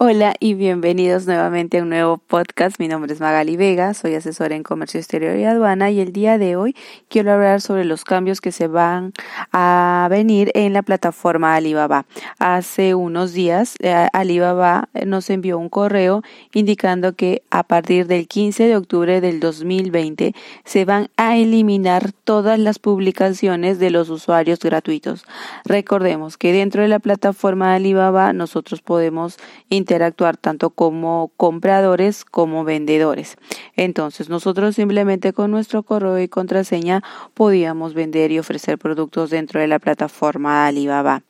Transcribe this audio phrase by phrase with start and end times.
[0.00, 2.78] Hola y bienvenidos nuevamente a un nuevo podcast.
[2.78, 6.38] Mi nombre es Magali Vega, soy asesora en comercio exterior y aduana y el día
[6.38, 6.76] de hoy
[7.08, 9.12] quiero hablar sobre los cambios que se van
[9.50, 12.06] a venir en la plataforma Alibaba.
[12.38, 16.22] Hace unos días eh, Alibaba nos envió un correo
[16.54, 20.32] indicando que a partir del 15 de octubre del 2020
[20.64, 25.24] se van a eliminar todas las publicaciones de los usuarios gratuitos.
[25.64, 29.38] Recordemos que dentro de la plataforma Alibaba nosotros podemos
[29.88, 33.38] interactuar tanto como compradores como vendedores.
[33.74, 37.02] Entonces nosotros simplemente con nuestro correo y contraseña
[37.32, 41.22] podíamos vender y ofrecer productos dentro de la plataforma Alibaba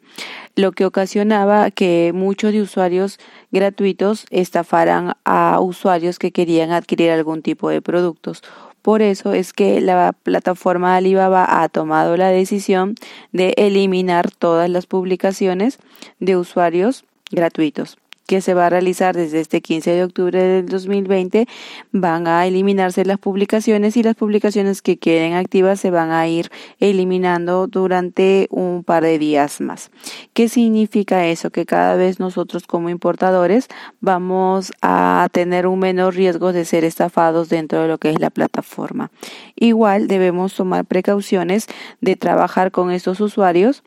[0.56, 3.20] lo que ocasionaba que muchos de usuarios
[3.52, 8.42] gratuitos estafaran a usuarios que querían adquirir algún tipo de productos.
[8.82, 12.96] Por eso es que la plataforma Alibaba ha tomado la decisión
[13.30, 15.78] de eliminar todas las publicaciones
[16.18, 21.48] de usuarios gratuitos que se va a realizar desde este 15 de octubre del 2020
[21.92, 26.50] van a eliminarse las publicaciones y las publicaciones que queden activas se van a ir
[26.78, 29.90] eliminando durante un par de días más.
[30.34, 31.48] ¿Qué significa eso?
[31.48, 33.68] Que cada vez nosotros como importadores
[34.02, 38.28] vamos a tener un menor riesgo de ser estafados dentro de lo que es la
[38.28, 39.10] plataforma.
[39.56, 41.66] Igual debemos tomar precauciones
[42.02, 43.82] de trabajar con estos usuarios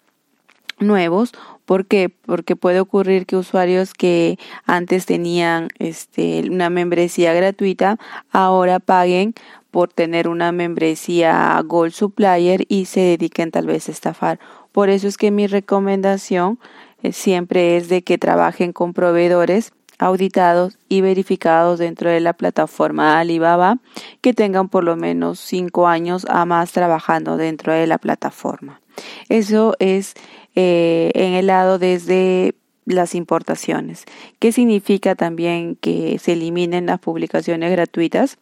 [0.81, 1.31] nuevos
[1.71, 2.09] ¿Por qué?
[2.09, 7.97] Porque puede ocurrir que usuarios que antes tenían este, una membresía gratuita
[8.29, 9.35] ahora paguen
[9.71, 14.37] por tener una membresía Gold Supplier y se dediquen tal vez a estafar.
[14.73, 16.59] Por eso es que mi recomendación
[17.03, 23.17] eh, siempre es de que trabajen con proveedores auditados y verificados dentro de la plataforma
[23.17, 23.77] Alibaba
[24.19, 28.81] que tengan por lo menos cinco años a más trabajando dentro de la plataforma.
[29.29, 30.15] Eso es
[30.55, 34.05] eh, en el lado desde las importaciones.
[34.39, 38.37] ¿Qué significa también que se eliminen las publicaciones gratuitas?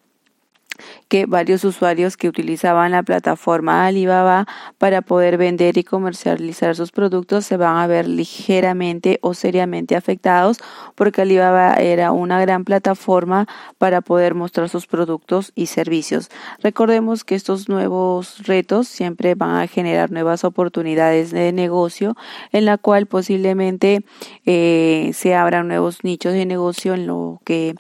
[1.08, 4.48] Que varios usuarios que utilizaban la plataforma Alibaba
[4.78, 10.58] para poder vender y comercializar sus productos se van a ver ligeramente o seriamente afectados
[10.96, 13.48] porque Alibaba era una gran plataforma
[13.78, 16.30] para poder mostrar sus productos y servicios.
[16.62, 22.16] Recordemos que estos nuevos retos siempre van a generar nuevas oportunidades de negocio
[22.52, 24.04] en la cual posiblemente
[24.46, 27.76] eh, se abran nuevos nichos de negocio en lo que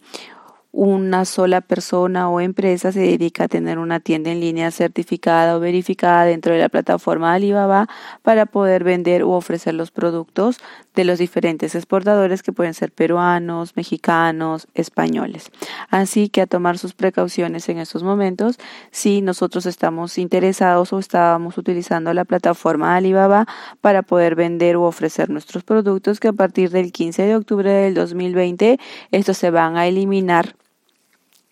[0.72, 5.59] una sola persona o empresa se dedica a tener una tienda en línea certificada o
[5.59, 7.88] verificada dentro de la plataforma Alibaba
[8.22, 10.59] para poder vender u ofrecer los productos
[10.94, 15.52] de los diferentes exportadores que pueden ser peruanos, mexicanos, españoles.
[15.90, 18.59] Así que a tomar sus precauciones en estos momentos
[18.91, 23.47] si nosotros estamos interesados o estábamos utilizando la plataforma Alibaba
[23.81, 27.96] para poder vender u ofrecer nuestros productos que a partir del 15 de octubre del
[27.96, 28.79] 2020
[29.12, 30.59] estos se van a eliminar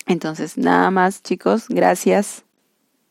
[0.08, 2.44] entonces, nada más chicos, gracias.